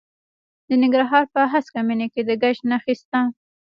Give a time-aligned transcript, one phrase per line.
[0.67, 3.21] د ننګرهار په هسکه مینه کې د ګچ نښې شته.